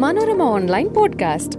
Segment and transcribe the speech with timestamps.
[0.00, 1.58] Manorama online podcast.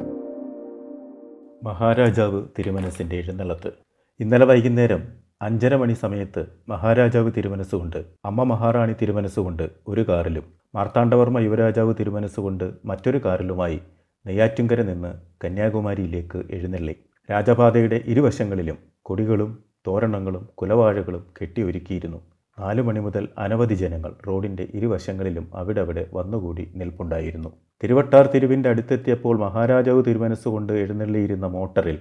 [1.64, 3.72] മഹാരാജാവ് തിരുമനസിന്റെ എഴുന്നള്ളത്ത്.
[4.20, 5.04] ഇന്നലെ വൈകുന്നേരം
[5.42, 10.44] അഞ്ചര മണി സമയത്ത് മഹാരാജാവ് തിരുമനസ്സുകൊണ്ട് അമ്മ മഹാറാണി തിരുമനസ്സുകൊണ്ട് ഒരു കാറിലും
[10.76, 13.80] മാർത്താണ്ഡവർമ്മ യുവരാജാവ് തിരുമനസ്സുകൊണ്ട് മറ്റൊരു കാറിലുമായി
[14.28, 15.14] നെയ്യാറ്റുങ്കര നിന്ന്
[15.46, 16.96] കന്യാകുമാരിയിലേക്ക് എഴുന്നള്ളി.
[17.32, 22.18] രാജപാതയുടെ ഇരുവശങ്ങളിലും കൊടികളും തോരണങ്ങളും കുലവാഴകളും കെട്ടിയൊരുക്കിയിരുന്നു.
[22.60, 27.50] നാലു മണി മുതൽ അനവധി ജനങ്ങൾ റോഡിന്റെ ഇരുവശങ്ങളിലും അവിടവിടെ വന്നുകൂടി നിൽപ്പുണ്ടായിരുന്നു.
[27.84, 32.00] തിരുവട്ടാർ തിരുവിന്റെ അടുത്തെത്തിയപ്പോൾ മഹാരാജാവ് തിരുമനസ്സുകൊണ്ട് എഴുന്നള്ളിയിരുന്ന മോട്ടറിൽ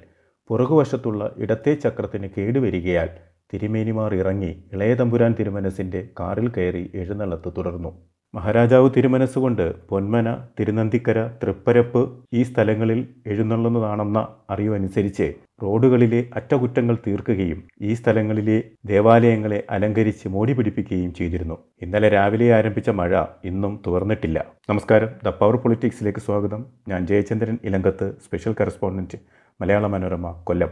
[0.51, 3.09] പുറകുവശത്തുള്ള ഇടത്തെ ചക്രത്തിന് കേടുവരികയാൽ
[3.53, 7.91] തിരുമേനിമാർ ഇറങ്ങി ഇളയതമ്പുരാൻ തിരുമനസിന്റെ കാറിൽ കയറി എഴുന്നള്ളത്ത് തുടർന്നു.
[8.35, 12.03] മഹാരാജാവ് തിരുമനസ്സുകൊണ്ട് പൊന്മന തിരുനന്തിക്കര തൃപ്പരപ്പ്
[12.33, 15.27] ഈ സ്ഥലങ്ങളിൽ എഴുന്നള്ളുന്നതാണെന്ന അറിവനുസരിച്ച്
[15.63, 21.59] റോഡുകളിലെ അറ്റകുറ്റങ്ങൾ തീർക്കുകയും ഈ സ്ഥലങ്ങളിലെ ദേവാലയങ്ങളെ അലങ്കരിച്ച് മോടി പിടിപ്പിക്കുകയും ചെയ്തിരുന്നു.
[21.83, 25.09] ഇന്നലെ രാവിലെ ആരംഭിച്ച മഴ ഇന്നും തുറന്നിട്ടില്ല നമസ്കാരം.
[25.27, 26.67] ദ പവർ പൊളിറ്റിക്സിലേക്ക് സ്വാഗതം.
[26.89, 29.19] ഞാൻ ജയചന്ദ്രൻ ഇലങ്കത്ത് സ്പെഷ്യൽ കറസ്പോണ്ടന്റ്
[29.61, 30.69] മലയാള മനോരമ കൊല്ലം.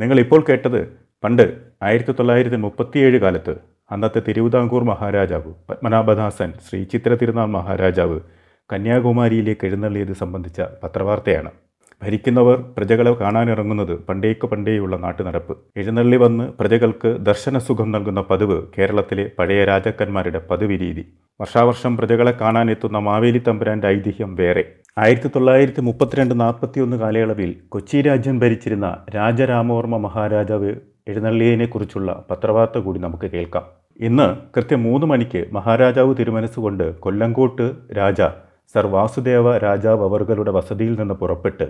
[0.00, 0.80] നിങ്ങൾ ഇപ്പോൾ കേട്ടത്
[1.24, 8.20] പണ്ട് ആയിരത്തി തൊള്ളായിരത്തി മുപ്പത്തിയേഴ് കാലത്ത് അന്നത്തെ തിരുവിതാംകൂർ മഹാരാജാവ് പത്മനാഭദാസൻ ശ്രീ ചിത്ര തിരുനാൾ മഹാരാജാവ്
[8.72, 11.50] കന്യാകുമാരിയിലേക്ക് എഴുന്നള്ളിയത് സംബന്ധിച്ച പത്രവാർത്തയാണ്.
[12.02, 15.58] ഭരിക്കുന്നവർ പ്രജകളെ കാണാനിറങ്ങുന്നത് പണ്ടേക്ക് പണ്ടേയുള്ള നാട്ടുനടപ്പ്.
[15.76, 21.04] എഴുന്നള്ളി വന്ന് പ്രജകൾക്ക് ദർശനസുഖം നൽകുന്ന പതിവ് കേരളത്തിലെ പഴയ രാജാക്കന്മാരുടെ പതിവ് രീതി
[21.40, 24.64] വർഷാവർഷം പ്രജകളെ കാണാനെത്തുന്ന മാവേലി തമ്പുരാന്റെ ഐതിഹ്യം വേറെ.
[24.98, 30.74] ആയിരത്തി തൊള്ളായിരത്തി മുപ്പത്തിരണ്ട് നാൽപ്പത്തിയൊന്ന് കാലയളവിൽ കൊച്ചി രാജ്യം ഭരിച്ചിരുന്ന രാജരാമവർമ്മ മഹാരാജാവ്
[31.08, 33.81] എഴുന്നള്ളിയതിനെക്കുറിച്ചുള്ള പത്രവാർത്ത കൂടി നമുക്ക് കേൾക്കാം.
[34.02, 38.20] ഇന്ന് കൃത്യം മൂന്ന് മണിക്ക് മഹാരാജാവ് തിരുമനസ്സുകൊണ്ട് കൊല്ലങ്കോട്ട് രാജ
[38.74, 41.66] സർ വാസുദേവ രാജാവ് അവർകളുടെ വസതിയിൽ നിന്ന് പുറപ്പെട്ട്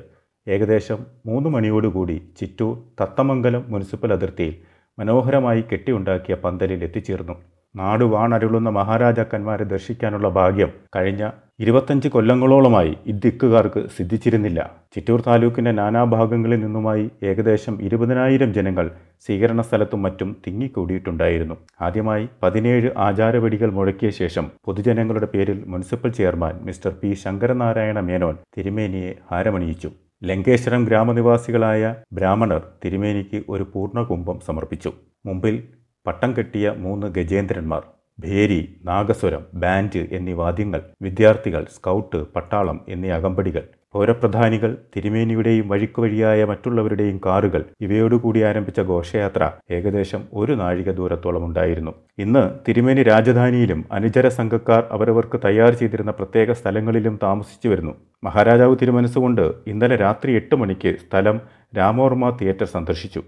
[0.46, 4.54] ഏകദേശം മൂന്ന് മണിയോടുകൂടി ചിറ്റൂർ തത്തമംഗലം മുനിസിപ്പൽ അതിർത്തിയിൽ
[4.98, 7.36] മനോഹരമായി കെട്ടിയുണ്ടാക്കിയ പന്തലിൽ എത്തിച്ചേർന്നു.
[7.76, 14.60] നാട് വാണരുളുന്ന മഹാരാജാക്കന്മാരെ ദർശിക്കാനുള്ള ഭാഗ്യം കഴിഞ്ഞ ഇരുപത്തഞ്ച് കൊല്ലങ്ങളോളമായി ഇദ്ദിക്കുകാർക്ക് സിദ്ധിച്ചിരുന്നില്ല.
[14.94, 18.90] ചിറ്റൂർ താലൂക്കിന്റെ നാനാഭാഗങ്ങളിൽ നിന്നുമായി ഏകദേശം ഇരുപതിനായിരം ജനങ്ങൾ
[19.26, 21.56] സ്വീകരണ സ്ഥലത്തും മറ്റും തിങ്ങിക്കൂടിയിട്ടുണ്ടായിരുന്നു.
[21.80, 29.90] ആദ്യമായി പതിനേഴ് ആചാരവെടികൾ മുഴക്കിയ ശേഷം പൊതുജനങ്ങളുടെ പേരിൽ municipal chairman mister P Sankaranarayana Menon തിരുമേനിയെ ഹാരമണിയിച്ചു.
[30.24, 34.92] ലങ്കേശ്വരം ഗ്രാമനിവാസികളായ ബ്രാഹ്മണർ തിരുമേനിക്ക് ഒരു പൂർണകുംഭം സമർപ്പിച്ചു.
[35.26, 35.62] മുമ്പിൽ
[36.06, 37.82] പട്ടം കെട്ടിയ മൂന്ന് ഗജേന്ദ്രന്മാർ
[38.20, 43.64] ഭേരി നാഗസ്വരം ബാൻഡ് എന്നീ വാദ്യങ്ങൾ വിദ്യാർത്ഥികൾ സ്കൗട്ട് പട്ടാളം എന്നീ അകമ്പടികൾ
[43.94, 51.92] പൗരപ്രധാനികൾ തിരുമേനിയുടെയും വഴിക്കുവഴിയായ മറ്റുള്ളവരുടെയും കാറുകൾ ഇവയോടുകൂടി ആരംഭിച്ച ഘോഷയാത്ര ഏകദേശം ഒരു നാഴിക ദൂരത്തോളം ഉണ്ടായിരുന്നു.
[52.18, 57.94] ഇന്ന് തിരുമേനി രാജധാനിയിലും അനുചര സംഘക്കാർ അവരവർക്ക് തയ്യാർ ചെയ്തിരുന്ന പ്രത്യേക സ്ഥലങ്ങളിലും താമസിച്ചു വരുന്നു.
[58.24, 61.40] മഹാരാജാവ് തിരുമനസ്സുകൊണ്ട് ഇന്നലെ രാത്രി എട്ട് മണിക്ക് സ്ഥലം
[61.76, 63.22] രാമോർമ തിയേറ്റർ സന്ദർശിച്ചു.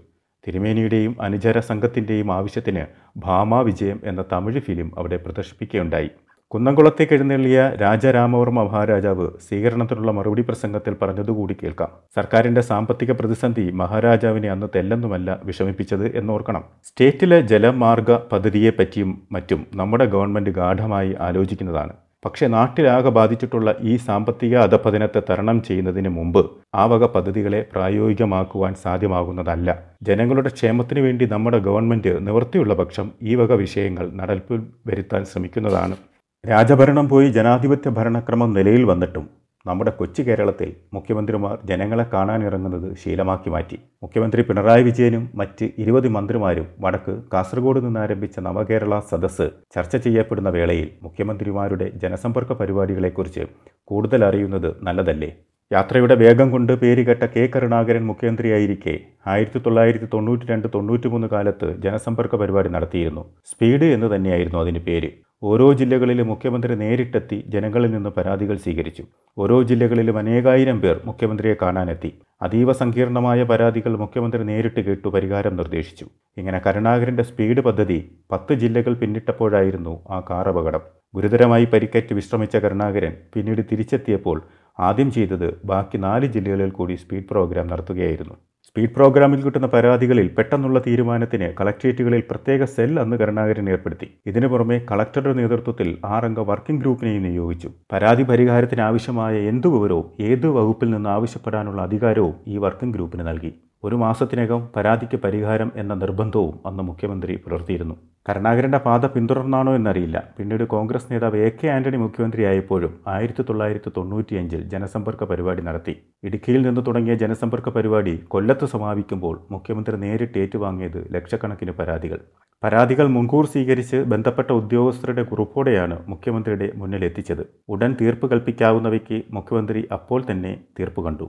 [0.47, 2.85] തിരുമേനിയുടെയും അനുചര സംഘത്തിന്റെയും ആവശ്യത്തിന്
[3.17, 6.09] ഭാമാ വിജയം എന്ന തമിഴ് ഫിലിം അവിടെ പ്രദർശിപ്പിക്കുകയുണ്ടായി.
[6.51, 11.89] കുന്നംകുളത്തേക്ക് എഴുന്നള്ളിയ രാജരാമവർമ്മ മഹാരാജാവ് സ്വീകരണത്തിനുള്ള മറുപടി പ്രസംഗത്തിൽ പറഞ്ഞതുകൂടി കേൾക്കാം.
[12.15, 16.63] സർക്കാരിന്റെ സാമ്പത്തിക പ്രതിസന്ധി മഹാരാജാവിനെ അന്ന് തെല്ലെന്നുമല്ല വിഷമിപ്പിച്ചത് എന്നോർക്കണം.
[16.83, 21.93] സ്റ്റേറ്റിലെ ജലമാർഗ പദ്ധതിയെപ്പറ്റിയും മറ്റും നമ്മുടെ ഗവൺമെന്റ് ഗാഠമായി ആലോചിക്കുന്നതാണ്.
[22.25, 26.41] പക്ഷേ നാട്ടിലാകെ ബാധിച്ചിട്ടുള്ള ഈ സാമ്പത്തിക അധപതനത്തെ തരണം ചെയ്യുന്നതിന് മുമ്പ്
[26.75, 29.69] ആ വക പദ്ധതികളെ പ്രായോഗികമാക്കുവാൻ സാധ്യമാകുന്നതല്ല.
[30.03, 35.97] ജനങ്ങളുടെ ക്ഷേമത്തിന് വേണ്ടി നമ്മുടെ ഗവൺമെന്റ് നിവൃത്തിയുള്ള പക്ഷം ഈ വക വിഷയങ്ങൾ നടപ്പിൽ വരുത്താൻ ശ്രമിക്കുന്നതാണ്.
[36.43, 39.25] രാജഭരണം പോയി ജനാധിപത്യ ഭരണക്രമം നിലയിൽ വന്നിട്ടും
[39.65, 43.77] നമ്മുടെ കൊച്ചു കേരളത്തിൽ മുഖ്യമന്ത്രിമാർ ജനങ്ങളെ കാണാനിറങ്ങുന്നത് ശീലമാക്കി മാറ്റി.
[44.03, 50.87] മുഖ്യമന്ത്രി പിണറായി വിജയനും മറ്റ് ഇരുപത് മന്ത്രിമാരും വടക്ക് കാസർഗോഡ് നിന്ന് ആരംഭിച്ച നവകേരള സദസ്സ് ചർച്ച ചെയ്യപ്പെടുന്ന വേളയിൽ
[51.07, 53.45] മുഖ്യമന്ത്രിമാരുടെ ജനസമ്പർക്ക പരിപാടികളെക്കുറിച്ച്
[53.91, 55.31] കൂടുതൽ അറിയുന്നത് നല്ലതല്ലേ?
[55.71, 57.43] യാത്രയുടെ വേഗം കൊണ്ട് പേരുകെട്ട കെ.
[57.53, 58.93] കരുണാകരൻ മുഖ്യമന്ത്രിയായിരിക്കെ
[59.33, 63.23] ആയിരത്തി തൊള്ളായിരത്തി തൊണ്ണൂറ്റി രണ്ട് തൊണ്ണൂറ്റി മൂന്ന് കാലത്ത് ജനസമ്പർക്ക പരിപാടി നടത്തിയിരുന്നു.
[63.51, 65.09] സ്പീഡ് എന്ന് തന്നെയായിരുന്നു അതിന് പേര്.
[65.49, 69.03] ഓരോ ജില്ലകളിലും മുഖ്യമന്ത്രി നേരിട്ടെത്തി ജനങ്ങളിൽ നിന്ന് പരാതികൾ സ്വീകരിച്ചു.
[69.37, 72.11] ഓരോ ജില്ലകളിലും അനേകായിരം പേർ മുഖ്യമന്ത്രിയെ കാണാനെത്തി.
[72.41, 76.05] അതീവ സങ്കീർണമായ പരാതികൾ മുഖ്യമന്ത്രി നേരിട്ട് കേട്ടു പരിഹാരം നിർദ്ദേശിച്ചു.
[76.37, 77.99] ഇങ്ങനെ കരുണാകരന്റെ സ്പീഡ് പദ്ധതി
[78.31, 80.83] പത്ത് ജില്ലകൾ പിന്നിട്ടപ്പോഴായിരുന്നു ആ കാർ അപകടം.
[81.15, 84.39] ഗുരുതരമായി പരിക്കേറ്റ് വിശ്രമിച്ച കരുണാകരൻ പിന്നീട് തിരിച്ചെത്തിയപ്പോൾ
[84.79, 88.35] ആദ്യം ചെയ്തത് ബാക്കി നാല് ജില്ലകളിൽ കൂടി സ്പീഡ് പ്രോഗ്രാം നടത്തുകയായിരുന്നു.
[88.75, 94.07] സ്പീഡ് പ്രോഗ്രാമിൽ കിട്ടുന്ന പരാതികളിൽ പെട്ടെന്നുള്ള തീരുമാനത്തിന് കളക്ട്രേറ്റുകളിൽ പ്രത്യേക സെൽ അന്ന് കരുണാകരൻ ഏർപ്പെടുത്തി.
[94.29, 97.69] ഇതിനു പുറമെ കളക്ടറുടെ നേതൃത്വത്തിൽ ആറംഗ വർക്കിംഗ് ഗ്രൂപ്പിനെയും നിയോഗിച്ചു.
[97.93, 103.51] പരാതി പരിഹാരത്തിന് ആവശ്യമായ എന്തു വിവരവും ഏത് വകുപ്പിൽ നിന്ന് ആവശ്യപ്പെടാനുള്ള അധികാരവും ഈ വർക്കിംഗ് ഗ്രൂപ്പിന് നൽകി.
[103.85, 107.95] ഒരു മാസത്തിനകം പരാതിക്ക് പരിഹാരം എന്ന നിർബന്ധവും അന്ന് മുഖ്യമന്ത്രി പുലർത്തിയിരുന്നു.
[108.27, 110.17] കരുണാകരന്റെ പാത പിന്തുടർന്നാണോ എന്നറിയില്ല.
[110.37, 115.95] പിന്നീട് കോൺഗ്രസ് നേതാവ് എ കെ ആന്റണി മുഖ്യമന്ത്രിയായപ്പോഴും ആയിരത്തി തൊള്ളായിരത്തി തൊണ്ണൂറ്റിയഞ്ചിൽ ജനസമ്പർക്ക പരിപാടി നടത്തി.
[116.27, 122.19] ഇടുക്കിയിൽ നിന്ന് തുടങ്ങിയ ജനസമ്പർക്ക പരിപാടി കൊല്ലത്ത് സമാപിക്കുമ്പോൾ മുഖ്യമന്ത്രി നേരിട്ട് ഏറ്റുവാങ്ങിയത് ലക്ഷക്കണക്കിന് പരാതികൾ.
[122.63, 127.43] പരാതികൾ മുൻകൂർ സ്വീകരിച്ച് ബന്ധപ്പെട്ട ഉദ്യോഗസ്ഥരുടെ കുറിപ്പോടെയാണ് മുഖ്യമന്ത്രിയുടെ മുന്നിലെത്തിച്ചത്.
[127.73, 131.27] ഉടൻ തീർപ്പ് കൽപ്പിക്കാവുന്നവയ്ക്ക് മുഖ്യമന്ത്രി അപ്പോൾ തന്നെ തീർപ്പ് കണ്ടു.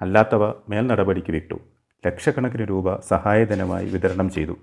[0.00, 1.58] അല്ലാത്തവ മേൽ നടപടിക്ക് വിട്ടു.
[2.06, 4.56] ലക്ഷക്കണക്കിന് രൂപ സഹായധനമായി വിതരണം ചെയ്തു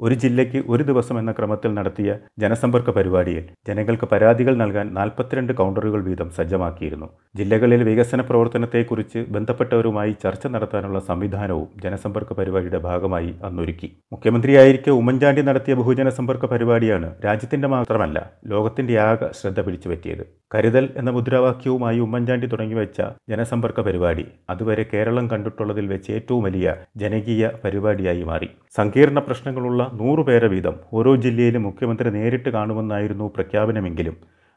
[0.00, 2.08] ഒരു ജില്ലയ്ക്ക് ഒരു ദിവസം എന്ന ക്രമത്തിൽ നടത്തിയ
[2.42, 7.08] ജനസമ്പർക്ക പരിപാടിയിൽ ജനങ്ങൾക്ക് പരാതികൾ നൽകാൻ നാൽപ്പത്തിരണ്ട് കൗണ്ടറുകൾ വീതം സജ്ജമാക്കിയിരുന്നു.
[7.38, 13.88] ജില്ലകളിൽ വികസന പ്രവർത്തനത്തെക്കുറിച്ച് ബന്ധപ്പെട്ടവരുമായി ചർച്ച നടത്താനുള്ള സംവിധാനവും ജനസമ്പർക്ക പരിപാടിയുടെ ഭാഗമായി അന്നൊരുക്കി.
[14.12, 18.18] മുഖ്യമന്ത്രിയായിരിക്കെ ഉമ്മൻചാണ്ടി നടത്തിയ ബഹുജന സമ്പർക്ക പരിപാടിയാണ് രാജ്യത്തിന്റെ മാത്രമല്ല
[18.52, 20.24] ലോകത്തിന്റെ ആകെ ശ്രദ്ധ പിടിച്ചുപറ്റിയത്.
[20.54, 23.00] കരുതൽ എന്ന മുദ്രാവാക്യവുമായി ഉമ്മൻചാണ്ടി തുടങ്ങിവെച്ച
[23.32, 28.48] ജനസമ്പർക്ക പരിപാടി അതുവരെ കേരളം കണ്ടിട്ടുള്ളതിൽ വെച്ച് ഏറ്റവും വലിയ ജനകീയ പരിപാടിയായി മാറി.
[28.76, 34.16] സങ്കീർണ പ്രശ്നങ്ങളുള്ള നൂറുപേരെ വീതം ഓരോ ജില്ലയിലും മുഖ്യമന്ത്രി നേരിട്ട് കാണുമെന്നായിരുന്നു പ്രഖ്യാപനമെങ്കിലും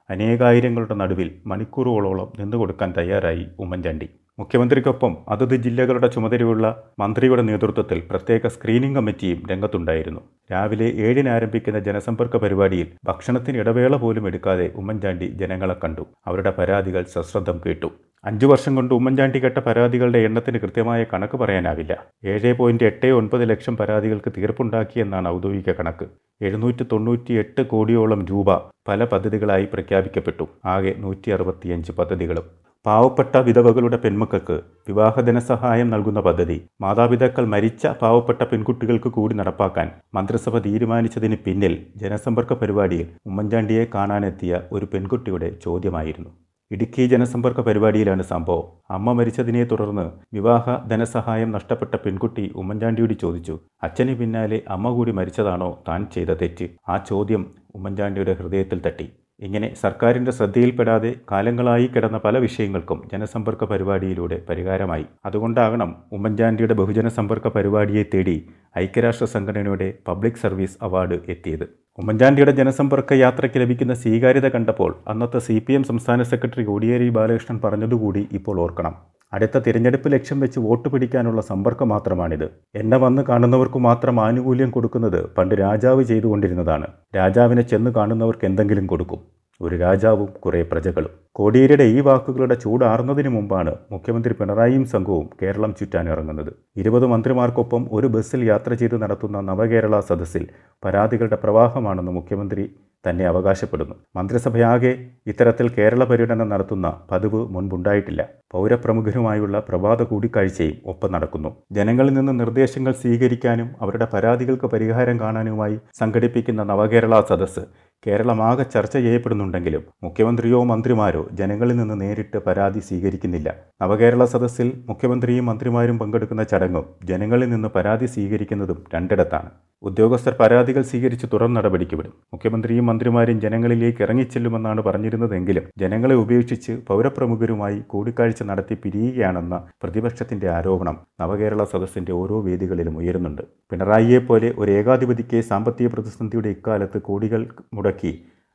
[0.09, 4.07] അനേകായിരങ്ങളുടെ നടുവിൽ മണിക്കൂറുകളോളം നിന്നുകൊടുക്കാൻ തയ്യാറായി ഉമ്മൻചാണ്ടി.
[4.39, 6.65] മുഖ്യമന്ത്രിക്കൊപ്പം അതത് ജില്ലകളുടെ ചുമതലയുള്ള
[6.99, 10.21] മന്ത്രിയുടെ നേതൃത്വത്തിൽ പ്രത്യേക സ്ക്രീനിംഗ് കമ്മിറ്റിയും രംഗത്തുണ്ടായിരുന്നു.
[10.51, 16.05] രാവിലെ ഏഴിന് ആരംഭിക്കുന്ന ജനസമ്പർക്ക പരിപാടിയിൽ ഭക്ഷണത്തിന് ഇടവേള പോലും എടുക്കാതെ ഉമ്മൻചാണ്ടി ജനങ്ങളെ കണ്ടു.
[16.27, 17.91] അവരുടെ പരാതികൾ സശ്രദ്ധം കേട്ടു.
[18.27, 21.93] അഞ്ചു വർഷം കൊണ്ട് ഉമ്മൻചാണ്ടി കെട്ട പരാതികളുടെ എണ്ണത്തിന് കൃത്യമായ കണക്ക് പറയാനാവില്ല.
[22.31, 26.05] ഏഴ് പോയിന്റ് എട്ട് ഒൻപത് ലക്ഷം പരാതികൾക്ക് തീർപ്പുണ്ടാക്കിയെന്നാണ് ഔദ്യോഗിക കണക്ക്.
[26.47, 28.49] എഴുന്നൂറ്റി തൊണ്ണൂറ്റി എട്ട് കോടിയോളം രൂപ
[28.89, 30.47] പല പദ്ധതികളായി പ്രഖ്യാപിക്കപ്പെട്ടു.
[30.73, 32.47] ആകെ നൂറ്റി അറുപത്തിയഞ്ച് പദ്ധതികളും.
[32.85, 34.57] പാവപ്പെട്ട വിധവകളുടെ പെൺമക്കൾക്ക്
[34.89, 39.87] വിവാഹ ധനസഹായം നൽകുന്ന പദ്ധതി മാതാപിതാക്കൾ മരിച്ച പാവപ്പെട്ട പെൺകുട്ടികൾക്ക് കൂടി നടപ്പാക്കാൻ
[40.17, 46.31] മന്ത്രിസഭ തീരുമാനിച്ചതിന് പിന്നിൽ ജനസമ്പർക്ക പരിപാടിയിൽ ഉമ്മൻചാണ്ടിയെ കാണാനെത്തിയ ഒരു പെൺകുട്ടിയുടെ ചോദ്യമായിരുന്നു.
[46.71, 48.65] ഇടുക്കി ജനസമ്പർക്ക പരിപാടിയിലാണ് സംഭവം.
[48.91, 53.59] അമ്മ മരിച്ചതിനെ തുടർന്ന് വിവാഹ ധനസഹായം നഷ്ടപ്പെട്ട പെൺകുട്ടി ഉമ്മൻചാണ്ടിയോട് ചോദിച്ചു.
[53.83, 56.67] അച്ഛന് പിന്നാലെ അമ്മ കൂടി മരിച്ചതാണോ താൻ ചെയ്ത തെറ്റ്?
[56.89, 59.09] ആ ചോദ്യം ഉമ്മൻചാണ്ടിയുടെ ഹൃദയത്തിൽ തട്ടി.
[59.41, 65.05] ഇങ്ങനെ സർക്കാരിന്റെ ശ്രദ്ധയിൽപ്പെടാതെ കാലങ്ങളായി കിടന്ന പല വിഷയങ്ങൾക്കും ജനസമ്പർക്ക പരിപാടിയിലൂടെ പരിഹാരമായി.
[65.25, 68.37] അതുകൊണ്ടാകണം ഉമ്മൻചാണ്ടിയുടെ ബഹുജന സമ്പർക്ക പരിപാടിയെ തേടി
[68.77, 71.65] ഐക്യരാഷ്ട്ര സംഘടനയുടെ പബ്ലിക് സർവീസ് അവാർഡ് എത്തിയത്.
[71.97, 75.55] ഉമ്മൻചാണ്ടിയുടെ ജനസമ്പർക്ക യാത്രയ്ക്ക് ലഭിക്കുന്ന സ്വീകാര്യത കണ്ടപ്പോൾ അന്നത്തെ സി
[75.87, 78.93] സംസ്ഥാന സെക്രട്ടറി കോടിയേരി ബാലകൃഷ്ണൻ പറഞ്ഞതുകൂടി ഇപ്പോൾ ഓർക്കണം.
[79.33, 82.47] അടുത്ത തിരഞ്ഞെടുപ്പ് ലക്ഷ്യം വെച്ച് വോട്ട് പിടിക്കാനുള്ള സമ്പർക്കം മാത്രമാണിത്.
[82.75, 86.87] എന്നെ വന്ന് കാണുന്നവർക്ക് മാത്രം ആനുകൂല്യം കൊടുക്കുന്നത് പണ്ട് രാജാവ് ചെയ്തുകൊണ്ടിരുന്നതാണ്.
[87.15, 89.21] രാജാവിനെ ചെന്ന് കാണുന്നവർക്ക് എന്തെങ്കിലും കൊടുക്കും.
[89.61, 91.13] ഒരു രാജാവും കുറേ പ്രജകളും.
[91.37, 96.51] കോടിയേരിയുടെ ഈ വാക്കുകളുടെ ചൂടാറുന്നതിന് മുമ്പാണ് മുഖ്യമന്ത്രി പിണറായിയും സംഘവും കേരളം ചുറ്റാനിറങ്ങുന്നത്.
[96.81, 100.45] ഇരുപത് മന്ത്രിമാർക്കൊപ്പം ഒരു ബസ്സിൽ യാത്ര ചെയ്ത് നടത്തുന്ന നവകേരള സദസ്സിൽ
[100.83, 102.65] പരാതികളുടെ പ്രവാഹമാണെന്ന് മുഖ്യമന്ത്രി
[103.07, 103.95] തന്നെ അവകാശപ്പെടുന്നു.
[104.15, 104.91] മന്ത്രിസഭയാകെ
[105.27, 108.21] ഇത്തരത്തിൽ കേരള പര്യടനം നടത്തുന്ന പതിവ് മുൻപുണ്ടായിട്ടില്ല.
[108.51, 111.49] പൗരപ്രമുഖരുമായുള്ള പ്രഭാത കൂടിക്കാഴ്ചയും ഒപ്പം നടക്കുന്നു.
[111.71, 117.63] ജനങ്ങളിൽ നിന്ന് നിർദ്ദേശങ്ങൾ സ്വീകരിക്കാനും അവരുടെ പരാതികൾക്ക് പരിഹാരം കാണാനുമായി സംഘടിപ്പിക്കുന്ന നവകേരള സദസ്സ്
[118.07, 123.49] കേരളമാകെ ചർച്ച ചെയ്യപ്പെടുന്നുണ്ടെങ്കിലും മുഖ്യമന്ത്രിയോ മന്ത്രിമാരോ ജനങ്ങളിൽ നിന്ന് നേരിട്ട് പരാതി സ്വീകരിക്കുന്നില്ല.
[123.81, 129.49] നവകേരള സദസ്സിൽ മുഖ്യമന്ത്രിയും മന്ത്രിമാരും പങ്കെടുക്കുന്ന ചടങ്ങും ജനങ്ങളിൽ നിന്ന് പരാതി സ്വീകരിക്കുന്നതും രണ്ടിടത്താണ്.
[129.83, 138.43] ഉദ്യോഗസ്ഥർ പരാതികൾ സ്വീകരിച്ച് തുറന്ന നടപടിക്ക് വിടും മുഖ്യമന്ത്രിയും മന്ത്രിമാരും ജനങ്ങളിലേക്ക് ഇറങ്ങിച്ചെല്ലുമെന്നാണ് പറഞ്ഞിരുന്നതെങ്കിലും ജനങ്ങളെ ഉപേക്ഷിച്ച് പൗരപ്രമുഖരുമായി കൂടിക്കാഴ്ച
[138.43, 143.43] നടത്തി പിരിയുകയാണെന്ന പ്രതിപക്ഷത്തിന്റെ ആരോപണം നവകേരള സദസ്സിന്റെ ഓരോ വേദികളിലും ഉയരുന്നുണ്ട്.
[143.71, 147.43] പിണറായിയെപ്പോലെ ഒരു ഏകാധിപതിക്ക് സാമ്പത്തിക പ്രതിസന്ധിയുടെ ഇക്കാലത്ത് കോടികൾ
[147.73, 148.13] മുടക്കി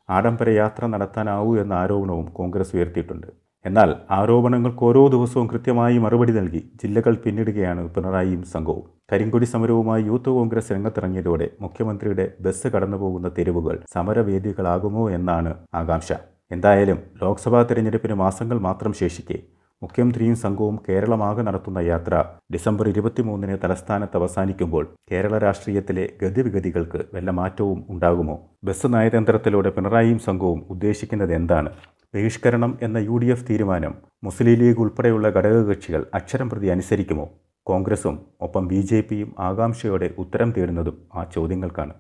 [0.08, 3.28] ആഡംബര യാത്ര നടത്താനാവൂ എന്ന ആരോപണവും കോൺഗ്രസ് ഉയർത്തിയിട്ടുണ്ട്.
[3.64, 8.84] എന്നാൽ ആരോപണങ്ങൾക്ക് ഓരോ ദിവസവും കൃത്യമായി മറുപടി നൽകി ജില്ലകൾ പിന്നിടുകയാണ് പിണറായിയും സംഘവും.
[9.12, 16.11] കരിങ്കൊടി സമരവുമായി യൂത്ത് കോൺഗ്രസ് രംഗത്തിറങ്ങിയതോടെ മുഖ്യമന്ത്രിയുടെ ബസ് കടന്നുപോകുന്ന തെരുവുകൾ സമരവേദികളാകുമോ എന്നാണ് ആകാംക്ഷ.
[16.50, 19.38] എന്തായാലും ലോക്സഭാ തെരഞ്ഞെടുപ്പിന് മാസങ്ങൾ മാത്രം ശേഷിക്കെ
[19.82, 22.15] മുഖ്യമന്ത്രിയും സംഘവും കേരളമാകെ നടത്തുന്ന യാത്ര
[22.55, 28.36] ഡിസംബർ ഇരുപത്തിമൂന്നിന് തലസ്ഥാനത്ത് അവസാനിക്കുമ്പോൾ കേരള രാഷ്ട്രീയത്തിലെ ഗതിവിഗതികൾക്ക് വല്ല മാറ്റവും ഉണ്ടാകുമോ?
[28.65, 31.72] ബസ് നയതന്ത്രത്തിലൂടെ പിണറായിയും സംഘവും ഉദ്ദേശിക്കുന്നത് എന്താണ്?
[32.14, 33.94] ബഹിഷ്കരണം എന്ന യു ഡി എഫ് തീരുമാനം
[34.24, 37.30] മുസ്ലിം ലീഗ് ഉൾപ്പെടെയുള്ള ഘടകകക്ഷികൾ അക്ഷരം പ്രതി അനുസരിക്കുമോ?
[37.66, 41.92] കോൺഗ്രസും ഒപ്പം ബി ജെ പിയും ആകാംക്ഷയോടെ ഉത്തരം തേടുന്നതും ആ ചോദ്യങ്ങൾക്കാണ്.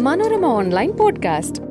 [0.00, 1.69] Manorama online podcast.